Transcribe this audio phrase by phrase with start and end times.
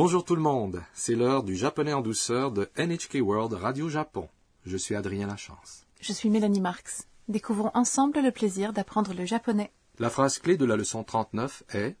[0.00, 4.28] Bonjour tout le monde, c'est l'heure du japonais en douceur de NHK World Radio Japon.
[4.64, 5.86] Je suis Adrien Lachance.
[6.00, 7.08] Je suis Mélanie Marx.
[7.26, 9.72] Découvrons ensemble le plaisir d'apprendre le japonais.
[9.98, 11.96] La phrase clé de la leçon 39 est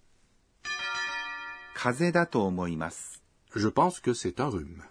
[3.56, 4.84] Je pense que c'est un rhume.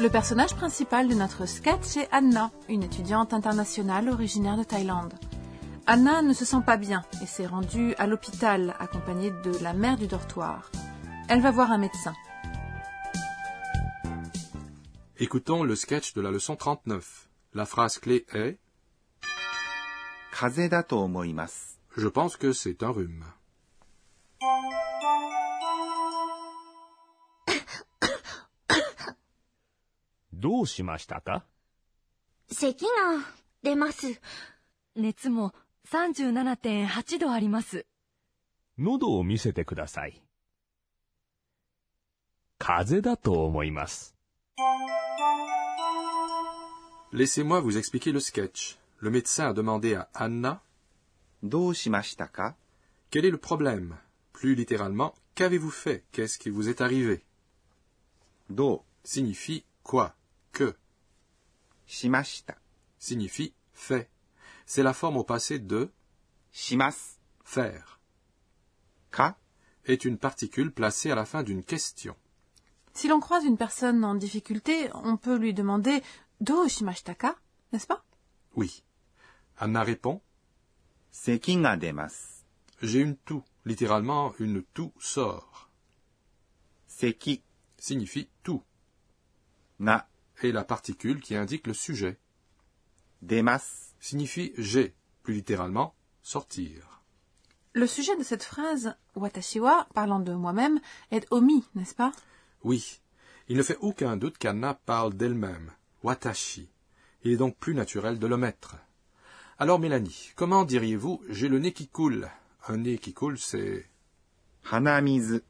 [0.00, 5.14] Le personnage principal de notre sketch est Anna, une étudiante internationale originaire de Thaïlande.
[5.86, 9.98] Anna ne se sent pas bien et s'est rendue à l'hôpital accompagnée de la mère
[9.98, 10.70] du dortoir.
[11.28, 12.14] Elle va voir un médecin.
[15.18, 17.28] Écoutons le sketch de la leçon 39.
[17.52, 18.58] La phrase clé est
[21.96, 23.26] Je pense que c'est un rhume.
[35.90, 37.18] どうしましたか咳が出ます。
[37.18, 37.86] 熱も37.8度あります。
[38.78, 40.22] 喉を見せてください。
[42.58, 44.14] 風邪だと思います。
[47.12, 48.78] Laissez-moi vous expliquer le sketch.
[49.00, 50.60] Le médecin a demandé à Anna
[51.42, 52.56] どうしましたか
[53.10, 53.96] quel est le problème.
[54.32, 57.22] Plus littéralement, qu'avez-vous fait Qu'est-ce qui vous est arrivé
[58.50, 60.14] どう Signifie quoi
[60.52, 60.74] Que
[61.86, 62.56] しました。
[62.98, 64.08] signifie fait.
[64.66, 65.90] c'est la forme au passé de
[66.52, 68.00] shimas faire.
[69.10, 69.38] Ka
[69.84, 72.16] est une particule placée à la fin d'une question.
[72.94, 76.02] Si l'on croise une personne en difficulté, on peut lui demander
[76.40, 77.36] do shimashita ka,
[77.72, 78.04] n'est-ce pas?
[78.54, 78.84] Oui.
[79.58, 80.20] Anna répond
[81.10, 82.16] Seki ga demasu.
[82.82, 85.70] J'ai une toux, littéralement une toux sort.
[86.86, 87.42] Seki
[87.78, 88.62] signifie tout.
[89.78, 90.08] Na
[90.42, 92.18] est la particule qui indique le sujet.
[93.22, 94.94] Demas Signifie j'ai.
[95.22, 97.00] Plus littéralement, sortir.
[97.72, 100.78] Le sujet de cette phrase, watashi wa, parlant de moi-même,
[101.10, 102.12] est omi, n'est-ce pas?
[102.64, 103.00] Oui.
[103.48, 105.72] Il ne fait aucun doute qu'Anna parle d'elle-même.
[106.02, 106.68] Watashi.
[107.22, 108.76] Il est donc plus naturel de l'omettre.
[109.58, 112.28] Alors Mélanie, comment diriez-vous j'ai le nez qui coule
[112.68, 113.86] Un nez qui coule, c'est...
[114.70, 115.42] 鼻水。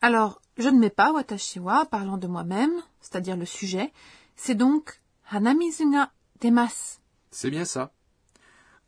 [0.00, 3.92] Alors, je ne mets pas watashi wa, parlant de moi-même, c'est-à-dire le sujet.
[4.34, 6.10] C'est donc hanamizu ga
[6.40, 6.98] demasu.
[7.30, 7.92] C'est bien ça.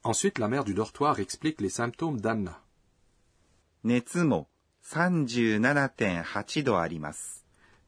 [0.02, 2.62] Ensuite, la mère du dortoir explique les symptômes d'Anna.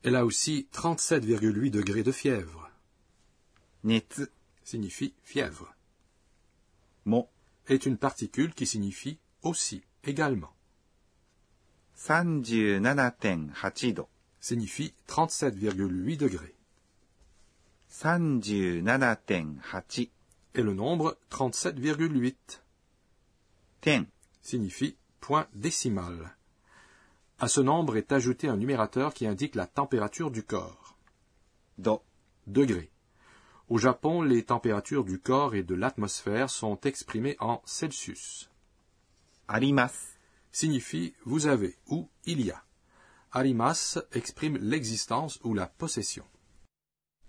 [0.03, 2.71] Elle a aussi 37,8 degrés de fièvre.
[3.85, 4.27] Netsu
[4.65, 5.75] signifie fièvre.
[7.05, 7.29] Mo
[7.67, 10.55] est une particule qui signifie aussi, également.
[11.97, 14.07] 37.8 degrés
[14.41, 16.55] signifie 37,8 degrés
[20.55, 22.35] et le nombre 37,8.
[23.81, 24.07] Ten
[24.43, 26.37] signifie point décimal.
[27.39, 30.97] À ce nombre est ajouté un numérateur qui indique la température du corps.
[31.79, 32.03] Do.
[32.47, 32.91] Degré.
[33.69, 38.51] Au Japon, les températures du corps et de l'atmosphère sont exprimées en Celsius.
[39.47, 40.17] Arimas
[40.53, 42.65] signifie vous avez ou il y a.
[43.33, 46.25] Arimas exprime l'existence ou la possession.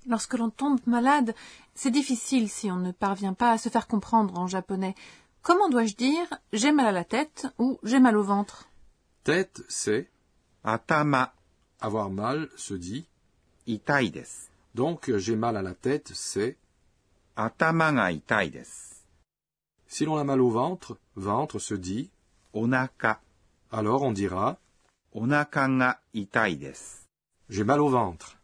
[0.07, 1.35] Lorsque l'on tombe malade,
[1.75, 4.95] c'est difficile si on ne parvient pas à se faire comprendre en japonais.
[5.43, 8.67] Comment dois-je dire j'ai mal à la tête ou j'ai mal au ventre?
[9.23, 10.09] Tête, c'est
[10.63, 11.33] atama.
[11.79, 13.07] Avoir mal se dit
[13.67, 14.27] itai des.
[14.75, 16.57] Donc j'ai mal à la tête, c'est
[17.35, 18.47] atama ga.
[19.87, 22.09] Si l'on a mal au ventre, ventre se dit
[22.53, 23.21] onaka.
[23.71, 24.57] Alors on dira
[25.13, 25.99] onaka ga.
[27.49, 28.40] J'ai mal au ventre.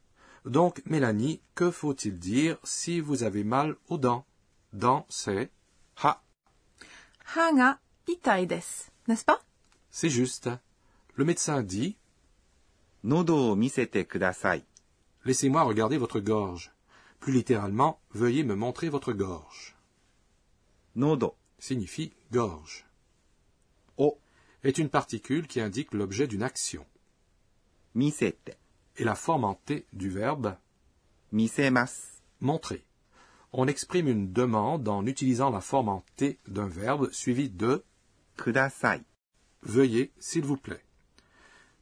[0.48, 4.26] Donc, Mélanie, que faut-il dire si vous avez mal aux dents?
[4.72, 5.52] Dents, c'est
[6.02, 6.24] ha.
[7.36, 9.42] Ha ga desu, n'est-ce pas?
[9.92, 10.50] C'est juste.
[11.16, 11.98] Le médecin dit
[13.04, 14.64] Nodo misete kudasai.
[15.26, 16.72] Laissez-moi regarder votre gorge.
[17.20, 19.76] Plus littéralement, veuillez me montrer votre gorge.
[20.96, 22.86] Nodo signifie gorge.
[23.98, 24.18] O
[24.64, 26.86] est une particule qui indique l'objet d'une action.
[27.96, 28.58] Misete
[28.98, 30.56] est la forme en T du verbe
[32.42, 32.84] montrer.
[33.54, 37.84] On exprime une demande en utilisant la forme en T d'un verbe suivi de
[38.38, 39.02] kudasai.
[39.64, 40.84] Veuillez, s'il vous plaît.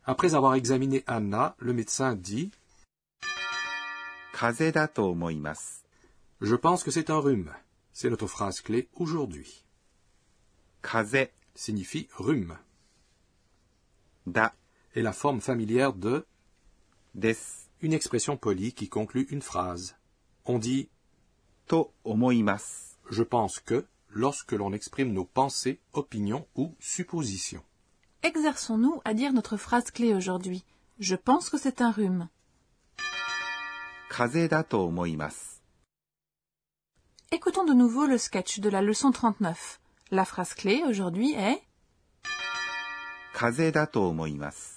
[0.05, 2.51] Après avoir examiné Anna, le médecin dit
[6.41, 7.51] Je pense que c'est un rhume.
[7.91, 9.65] C'est notre phrase clé aujourd'hui.
[10.81, 12.57] Kaze signifie rhume.
[14.27, 14.53] Da
[14.93, 16.25] est la forme familière de
[17.15, 17.35] des.
[17.81, 19.95] Une expression polie qui conclut une phrase.
[20.45, 20.89] On dit
[21.67, 22.95] to omoimasu.
[23.11, 27.63] Je pense que lorsque l'on exprime nos pensées, opinions ou suppositions.
[28.23, 30.63] Exerçons-nous à dire notre phrase clé aujourd'hui.
[30.99, 32.29] Je pense que c'est un rhume.
[34.09, 34.65] Kaze da.
[37.31, 39.79] Écoutons de nouveau le sketch de la leçon 39.
[40.11, 41.61] La phrase clé aujourd'hui est
[43.37, 44.15] Kaze da to.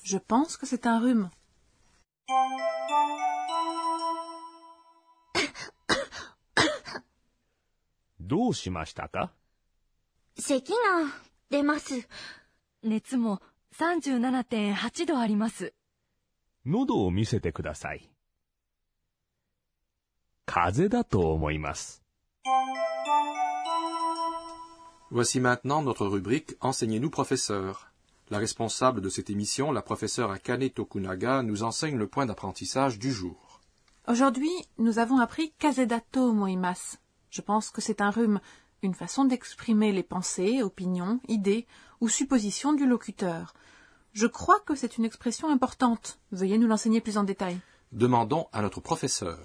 [0.03, 1.31] Je pense que c'est un rhume.
[8.21, 9.33] どうしましたか
[10.37, 10.77] 咳が
[11.49, 12.07] 出ます。
[12.83, 13.41] 熱も
[13.75, 15.73] 37.8度あります。
[16.67, 18.11] 喉を見せてください。
[20.45, 22.03] 風邪だと思います。
[25.11, 27.89] Voici maintenant notre rubrique Enseignez-nous professeur.
[28.31, 33.11] La responsable de cette émission, la professeure Akane Tokunaga, nous enseigne le point d'apprentissage du
[33.11, 33.61] jour.
[34.07, 36.99] Aujourd'hui, nous avons appris kazedato moimas.
[37.31, 38.41] Je pense que c'est un rhume,
[38.83, 41.67] une façon d'exprimer les pensées, opinions, idées
[42.03, 43.55] ou suppositions du locuteur.
[44.13, 46.19] Je crois que c'est une expression importante.
[46.33, 47.59] Veuillez nous l'enseigner plus en détail.
[47.93, 49.39] Demandons à notre professeur.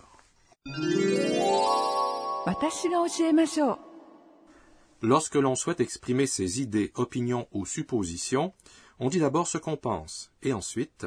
[5.06, 8.54] Lorsque l'on souhaite exprimer ses idées, opinions ou suppositions,
[9.00, 11.06] on dit d'abord ce qu'on pense, et ensuite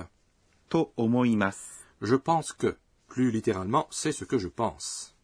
[0.69, 0.93] to.
[2.03, 2.77] Je pense que,
[3.09, 5.17] plus littéralement, c'est ce que je pense.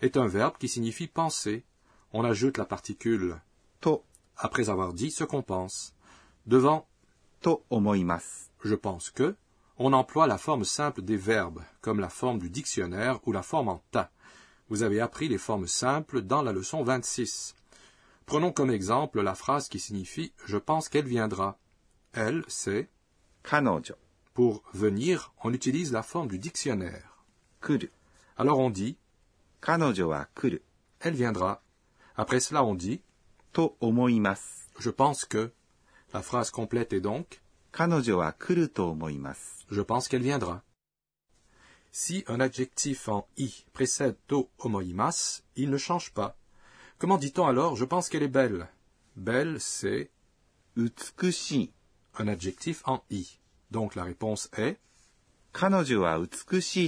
[0.00, 1.66] Est un verbe qui signifie penser.
[2.14, 3.36] On ajoute la particule
[3.82, 4.02] to
[4.38, 5.94] après avoir dit ce qu'on pense.
[6.46, 6.88] Devant
[7.42, 7.62] to
[8.64, 9.36] je pense que,
[9.76, 13.68] on emploie la forme simple des verbes, comme la forme du dictionnaire ou la forme
[13.68, 14.10] en ta.
[14.68, 17.54] Vous avez appris les formes simples dans la leçon 26.
[18.26, 21.58] Prenons comme exemple la phrase qui signifie je pense qu'elle viendra.
[22.12, 22.88] Elle, c'est.
[24.34, 27.24] Pour venir, on utilise la forme du dictionnaire.
[28.36, 28.98] Alors on dit
[29.66, 30.28] wa.
[31.00, 31.62] Elle viendra.
[32.16, 33.00] Après cela, on dit.
[34.78, 35.50] Je pense que.
[36.12, 37.40] La phrase complète est donc
[38.38, 38.98] kuru to.
[39.70, 40.62] Je pense qu'elle viendra.
[41.90, 46.36] Si un adjectif en i précède to omoimas, il ne change pas.
[46.98, 48.68] Comment dit-on alors je pense qu'elle est belle
[49.16, 50.10] Belle, c'est
[50.76, 51.72] utsukushi,
[52.18, 53.38] un adjectif en i.
[53.70, 54.78] Donc la réponse est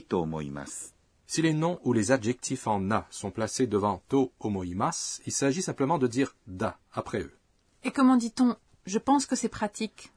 [0.09, 0.93] to omoimasu.
[1.27, 5.63] Si les noms ou les adjectifs en na sont placés devant to omoimas, il s'agit
[5.63, 7.37] simplement de dire da après eux.
[7.85, 8.57] Et comment dit-on
[8.87, 10.11] je pense que c'est pratique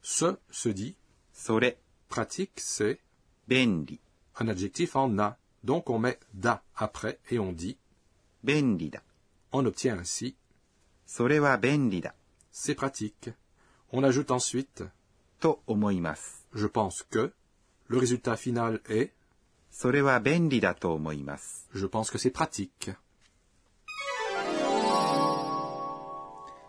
[0.00, 0.96] Ce se dit
[1.32, 1.72] sore.
[2.08, 2.98] Pratique, c'est
[3.52, 7.76] un adjectif en a, donc on met da après et on dit
[8.44, 9.02] benri da.
[9.52, 10.36] On obtient ainsi
[12.52, 13.30] C'est pratique.
[13.92, 14.84] On ajoute ensuite
[15.40, 15.60] to.
[16.54, 17.32] Je pense que
[17.88, 19.12] le résultat final est
[21.72, 22.90] Je pense que c'est pratique.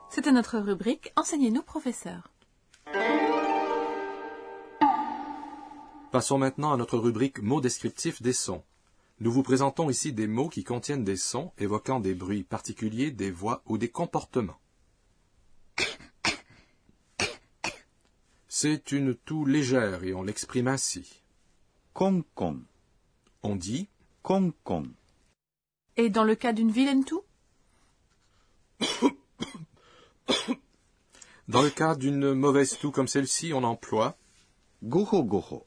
[0.10, 2.32] C'était notre rubrique Enseignez-nous, professeur.
[6.12, 8.66] Passons maintenant à notre rubrique mots descriptifs des sons.
[9.22, 13.32] Nous vous présentons ici des mots qui contiennent des sons évoquant des bruits particuliers, des
[13.32, 14.60] voix ou des comportements.
[18.50, 21.24] C'est une toux légère et on l'exprime ainsi.
[21.96, 23.88] On dit
[24.22, 24.84] con con.
[25.96, 27.24] Et dans le cas d'une vilaine toux?
[31.48, 34.18] Dans le cas d'une mauvaise toux comme celle-ci, on emploie
[34.84, 35.66] goho goho.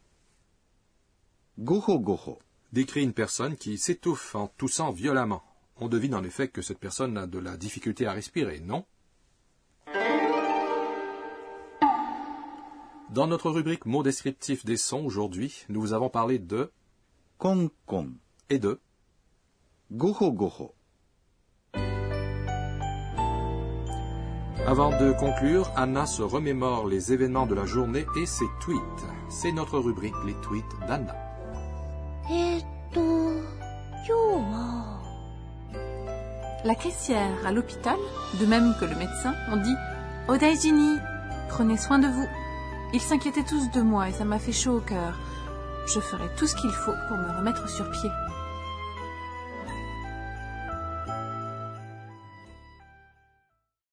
[1.58, 2.38] Goho Goho
[2.73, 5.42] décrit une personne qui s'étouffe en toussant violemment.
[5.76, 8.84] On devine en effet que cette personne a de la difficulté à respirer, non?
[13.11, 16.73] Dans notre rubrique mots descriptifs des sons aujourd'hui, nous vous avons parlé de
[17.38, 18.11] Kong Kong
[18.50, 18.80] et de
[19.92, 20.75] Goho Goho.
[24.66, 28.80] Avant de conclure, Anna se remémore les événements de la journée et ses tweets.
[29.28, 31.24] C'est notre rubrique Les tweets d'Anna.
[34.36, 34.42] Oh,
[36.64, 37.96] la caissière à l'hôpital,
[38.40, 39.76] de même que le médecin, ont dit
[40.26, 40.98] Odaijini,
[41.48, 42.26] prenez soin de vous.
[42.92, 45.16] Ils s'inquiétaient tous de moi et ça m'a fait chaud au cœur.
[45.86, 48.10] Je ferai tout ce qu'il faut pour me remettre sur pied.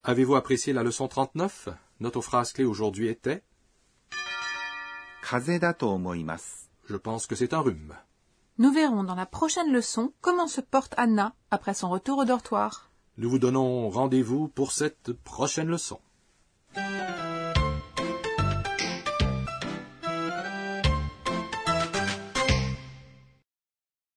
[0.03, 1.69] Avez-vous apprécié la leçon 39
[1.99, 3.43] Notre phrase clé aujourd'hui était
[6.89, 7.93] Je pense que c'est un rhume.
[8.61, 12.91] Nous verrons dans la prochaine leçon comment se porte Anna après son retour au dortoir.
[13.17, 15.99] Nous vous donnons rendez-vous pour cette prochaine leçon.